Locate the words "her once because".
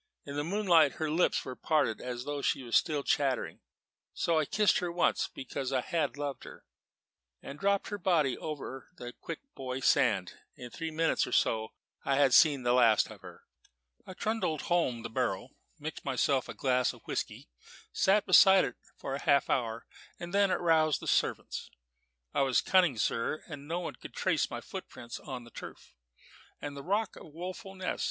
4.79-5.71